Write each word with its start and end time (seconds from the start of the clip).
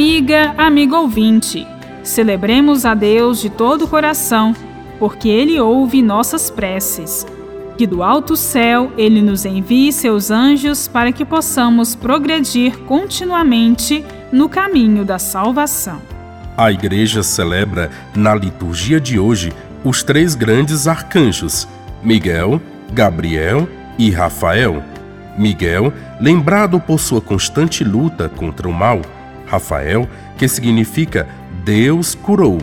Amiga, 0.00 0.54
amigo 0.56 0.96
ouvinte, 0.96 1.66
celebremos 2.02 2.86
a 2.86 2.94
Deus 2.94 3.38
de 3.38 3.50
todo 3.50 3.84
o 3.84 3.86
coração, 3.86 4.56
porque 4.98 5.28
Ele 5.28 5.60
ouve 5.60 6.00
nossas 6.00 6.48
preces. 6.48 7.26
Que 7.76 7.86
do 7.86 8.02
alto 8.02 8.34
céu 8.34 8.90
Ele 8.96 9.20
nos 9.20 9.44
envie 9.44 9.92
seus 9.92 10.30
anjos 10.30 10.88
para 10.88 11.12
que 11.12 11.22
possamos 11.22 11.94
progredir 11.94 12.78
continuamente 12.86 14.02
no 14.32 14.48
caminho 14.48 15.04
da 15.04 15.18
salvação. 15.18 16.00
A 16.56 16.72
Igreja 16.72 17.22
celebra 17.22 17.90
na 18.16 18.34
liturgia 18.34 18.98
de 18.98 19.18
hoje 19.18 19.52
os 19.84 20.02
três 20.02 20.34
grandes 20.34 20.88
arcanjos, 20.88 21.68
Miguel, 22.02 22.58
Gabriel 22.90 23.68
e 23.98 24.10
Rafael. 24.10 24.82
Miguel, 25.36 25.92
lembrado 26.18 26.80
por 26.80 26.98
sua 26.98 27.20
constante 27.20 27.84
luta 27.84 28.30
contra 28.30 28.66
o 28.66 28.72
mal, 28.72 29.02
Rafael, 29.50 30.08
que 30.38 30.46
significa 30.46 31.28
Deus 31.64 32.14
curou, 32.14 32.58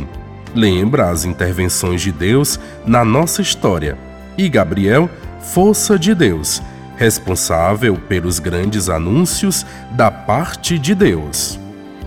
lembra 0.56 1.10
as 1.10 1.26
intervenções 1.26 2.02
de 2.02 2.12
Deus 2.12 2.58
na 2.86 3.04
nossa 3.04 3.42
história, 3.42 3.98
e 4.38 4.48
Gabriel, 4.48 5.10
força 5.42 6.00
de 6.00 6.16
Deus, 6.16 6.62
responsável 6.96 7.96
pelos 8.08 8.40
grandes 8.40 8.90
anúncios 8.90 9.66
da 9.92 10.10
parte 10.10 10.80
de 10.80 10.96
Deus. 10.96 11.60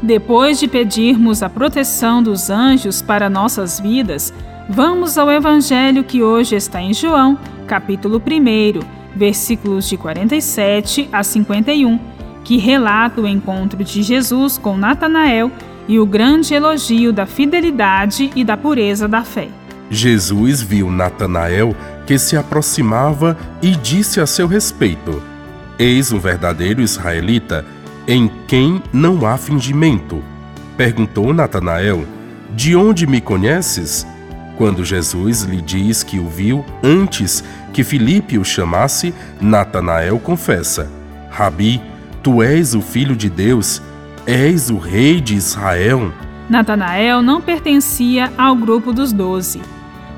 Depois 0.03 0.59
de 0.59 0.67
pedirmos 0.67 1.43
a 1.43 1.51
proteção 1.51 2.23
dos 2.23 2.49
anjos 2.49 3.03
para 3.03 3.29
nossas 3.29 3.79
vidas, 3.79 4.33
vamos 4.69 5.19
ao 5.19 5.31
evangelho 5.31 6.03
que 6.03 6.23
hoje 6.23 6.57
está 6.57 6.81
em 6.81 6.95
João, 6.95 7.39
capítulo 7.67 8.17
1, 8.17 8.81
versículos 9.15 9.89
de 9.89 9.99
47 9.99 11.09
a 11.13 11.23
51, 11.23 11.99
que 12.45 12.57
relata 12.57 13.21
o 13.21 13.27
encontro 13.27 13.83
de 13.85 14.03
Jesus 14.03 14.59
com 14.59 14.77
Natanael 14.77 15.51
e 15.89 15.99
o 15.99 16.07
grande 16.07 16.55
elogio 16.55 17.13
da 17.13 17.27
fidelidade 17.27 18.31
e 18.35 18.45
da 18.45 18.57
pureza 18.57 19.09
da 19.09 19.23
fé. 19.23 19.49
Jesus 19.91 20.63
viu 20.63 20.91
Natanael 20.91 21.75
que 22.07 22.19
se 22.19 22.37
aproximava 22.37 23.37
e 23.61 23.75
disse 23.75 24.21
a 24.21 24.27
seu 24.27 24.47
respeito: 24.47 25.23
Eis 25.79 26.13
um 26.13 26.19
verdadeiro 26.19 26.81
israelita 26.81 27.65
em 28.07 28.31
quem 28.47 28.83
não 28.93 29.27
há 29.27 29.37
fingimento. 29.37 30.23
Perguntou 30.77 31.33
Natanael: 31.33 32.05
De 32.55 32.77
onde 32.77 33.07
me 33.07 33.21
conheces? 33.21 34.07
Quando 34.57 34.85
Jesus 34.85 35.43
lhe 35.43 35.61
diz 35.61 36.03
que 36.03 36.19
o 36.19 36.29
viu 36.29 36.65
antes 36.83 37.43
que 37.73 37.83
Filipe 37.83 38.39
o 38.39 38.45
chamasse, 38.45 39.15
Natanael 39.41 40.19
confessa: 40.19 40.91
Rabi, 41.31 41.81
tu 42.23 42.43
és 42.43 42.75
o 42.75 42.81
filho 42.81 43.17
de 43.17 43.29
Deus, 43.29 43.81
és 44.27 44.71
o 44.71 44.77
rei 44.77 45.21
de 45.21 45.35
Israel. 45.35 46.13
Natanael 46.49 47.23
não 47.23 47.41
pertencia 47.41 48.33
ao 48.37 48.55
grupo 48.55 48.93
dos 48.93 49.13
doze. 49.13 49.61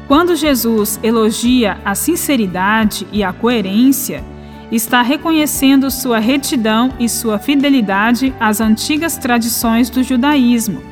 Quando 0.08 0.34
Jesus 0.34 0.98
elogia 1.03 1.78
a 1.84 1.95
sinceridade 1.95 3.06
e 3.12 3.23
a 3.23 3.33
coerência, 3.33 4.25
está 4.70 5.03
reconhecendo 5.03 5.91
sua 5.91 6.19
retidão 6.19 6.91
e 6.98 7.08
sua 7.08 7.39
fidelidade 7.39 8.34
às 8.41 8.61
antigas 8.61 9.17
tradições 9.17 9.91
do 9.91 10.03
judaísmo 10.03 10.83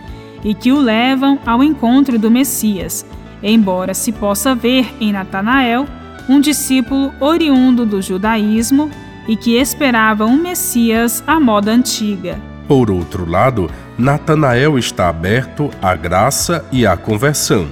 e 0.44 0.54
que 0.54 0.70
o 0.70 0.78
levam 0.78 1.38
ao 1.44 1.62
encontro 1.62 2.18
do 2.18 2.30
Messias, 2.30 3.04
embora 3.42 3.94
se 3.94 4.12
possa 4.12 4.54
ver 4.54 4.94
em 5.00 5.12
Natanael 5.12 5.86
um 6.28 6.40
discípulo 6.40 7.12
oriundo 7.18 7.84
do 7.84 8.00
judaísmo 8.00 8.90
e 9.30 9.36
que 9.36 9.56
esperava 9.56 10.26
um 10.26 10.36
Messias 10.36 11.22
à 11.24 11.38
moda 11.38 11.70
antiga. 11.70 12.36
Por 12.66 12.90
outro 12.90 13.24
lado, 13.30 13.70
Natanael 13.96 14.76
está 14.76 15.08
aberto 15.08 15.70
à 15.80 15.94
graça 15.94 16.64
e 16.72 16.84
à 16.84 16.96
conversão. 16.96 17.68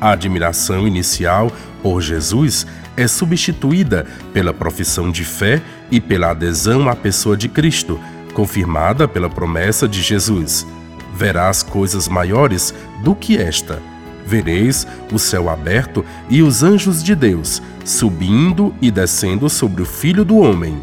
A 0.00 0.10
admiração 0.10 0.88
inicial 0.88 1.52
por 1.84 2.02
Jesus 2.02 2.66
é 2.96 3.06
substituída 3.06 4.06
pela 4.32 4.52
profissão 4.52 5.08
de 5.08 5.24
fé 5.24 5.62
e 5.88 6.00
pela 6.00 6.32
adesão 6.32 6.88
à 6.88 6.96
pessoa 6.96 7.36
de 7.36 7.48
Cristo, 7.48 8.00
confirmada 8.34 9.06
pela 9.06 9.30
promessa 9.30 9.86
de 9.86 10.02
Jesus: 10.02 10.66
Verás 11.14 11.62
coisas 11.62 12.08
maiores 12.08 12.74
do 13.04 13.14
que 13.14 13.36
esta. 13.36 13.80
Vereis 14.26 14.86
o 15.12 15.18
céu 15.18 15.48
aberto 15.48 16.04
e 16.28 16.42
os 16.42 16.62
anjos 16.62 17.02
de 17.02 17.14
Deus 17.14 17.62
subindo 17.88 18.74
e 18.82 18.90
descendo 18.90 19.48
sobre 19.48 19.82
o 19.82 19.86
Filho 19.86 20.24
do 20.24 20.36
Homem. 20.36 20.76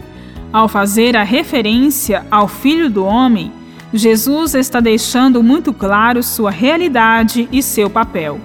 Ao 0.51 0.67
fazer 0.67 1.15
a 1.15 1.23
referência 1.23 2.25
ao 2.31 2.47
Filho 2.47 2.89
do 2.89 3.05
Homem, 3.05 3.51
Jesus 3.93 4.55
está 4.55 4.79
deixando 4.79 5.43
muito 5.43 5.71
claro 5.71 6.23
sua 6.23 6.49
realidade 6.49 7.47
e 7.51 7.61
seu 7.61 7.89
papel. 7.89 8.39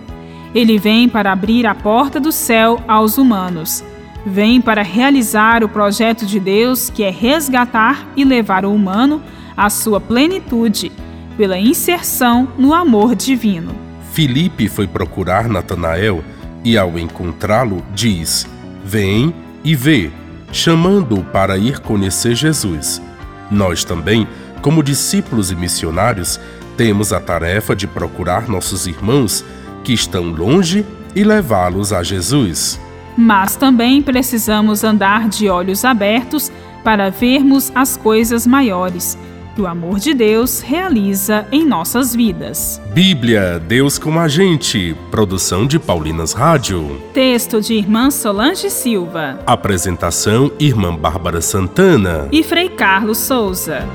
Ele 0.55 0.79
vem 0.79 1.09
para 1.09 1.33
abrir 1.33 1.67
a 1.67 1.75
porta 1.75 2.21
do 2.21 2.31
céu 2.31 2.81
aos 2.87 3.17
humanos. 3.17 3.83
Vem 4.27 4.61
para 4.61 4.83
realizar 4.83 5.65
o 5.65 5.69
projeto 5.69 6.27
de 6.27 6.39
Deus, 6.39 6.91
que 6.91 7.03
é 7.03 7.11
resgatar 7.11 8.07
e 8.17 8.25
levar 8.25 8.65
o 8.65 8.75
humano 8.75 9.23
à 9.57 9.71
sua 9.71 10.01
plenitude, 10.01 10.93
pela 11.37 11.59
inserção 11.59 12.49
no 12.59 12.75
amor 12.75 13.15
divino. 13.15 13.80
Filipe 14.13 14.69
foi 14.69 14.87
procurar 14.87 15.49
Natanael 15.49 16.25
e, 16.65 16.77
ao 16.77 16.99
encontrá-lo, 16.99 17.85
diz: 17.95 18.47
Vem 18.85 19.35
e 19.63 19.75
vê, 19.75 20.11
chamando-o 20.53 21.23
para 21.25 21.57
ir 21.57 21.81
conhecer 21.81 22.35
Jesus. 22.35 23.01
Nós 23.51 23.85
também, 23.85 24.27
como 24.63 24.83
discípulos 24.83 25.51
e 25.51 25.57
missionários, 25.57 26.41
temos 26.77 27.13
a 27.13 27.21
tarefa 27.21 27.75
de 27.75 27.87
procurar 27.87 28.49
nossos 28.49 28.87
irmãos 28.87 29.45
que 29.85 29.93
estão 29.93 30.25
longe 30.25 30.85
e 31.15 31.25
levá-los 31.25 31.93
a 31.93 32.03
Jesus. 32.03 32.81
Mas 33.17 33.57
também 33.57 34.03
precisamos 34.03 34.85
andar 34.85 35.29
de 35.29 35.49
olhos 35.49 35.85
abertos 35.85 36.51
para 36.83 37.11
vermos 37.11 37.71
as 37.75 37.97
coisas 37.97 38.47
maiores 38.47 39.19
que 39.55 39.61
o 39.61 39.67
amor 39.67 39.99
de 39.99 40.15
Deus 40.15 40.61
realiza 40.61 41.47
em 41.51 41.65
nossas 41.65 42.15
vidas. 42.15 42.81
Bíblia, 42.93 43.59
Deus 43.59 43.99
com 43.99 44.19
a 44.19 44.29
gente. 44.29 44.97
Produção 45.11 45.67
de 45.67 45.79
Paulinas 45.79 46.33
Rádio. 46.33 47.01
Texto 47.13 47.61
de 47.61 47.75
Irmã 47.75 48.11
Solange 48.11 48.71
Silva. 48.71 49.41
Apresentação: 49.47 50.51
Irmã 50.59 50.95
Bárbara 50.95 51.41
Santana 51.41 52.29
e 52.33 52.43
Frei 52.43 52.69
Carlos 52.69 53.19
Souza. 53.19 53.87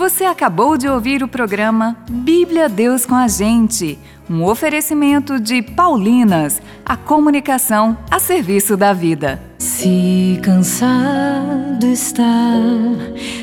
Você 0.00 0.24
acabou 0.24 0.78
de 0.78 0.88
ouvir 0.88 1.22
o 1.22 1.28
programa 1.28 1.94
Bíblia 2.08 2.70
Deus 2.70 3.04
com 3.04 3.14
a 3.14 3.28
Gente, 3.28 3.98
um 4.30 4.42
oferecimento 4.42 5.38
de 5.38 5.60
Paulinas, 5.60 6.58
a 6.86 6.96
comunicação 6.96 7.98
a 8.10 8.18
serviço 8.18 8.78
da 8.78 8.94
vida. 8.94 9.42
Se 9.58 10.40
cansado 10.42 11.84
está 11.84 12.24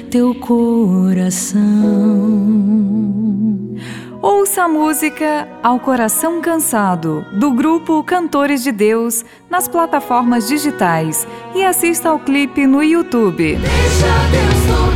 teu 0.10 0.34
coração, 0.34 1.62
ouça 4.20 4.64
a 4.64 4.68
música 4.68 5.48
Ao 5.62 5.80
Coração 5.80 6.42
Cansado, 6.42 7.24
do 7.34 7.52
grupo 7.52 8.04
Cantores 8.04 8.64
de 8.64 8.72
Deus, 8.72 9.24
nas 9.48 9.68
plataformas 9.68 10.48
digitais 10.48 11.28
e 11.54 11.64
assista 11.64 12.10
ao 12.10 12.18
clipe 12.18 12.66
no 12.66 12.82
YouTube. 12.82 13.58
Deixa 13.58 14.08
Deus 14.32 14.87